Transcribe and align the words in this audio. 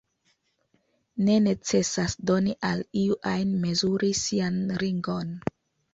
Ne 1.27 1.35
necesas 1.49 2.17
doni 2.31 2.55
al 2.71 2.81
iu 3.05 3.19
ajn 3.35 3.55
mezuri 3.67 4.13
sian 4.25 4.59
ringon. 4.85 5.35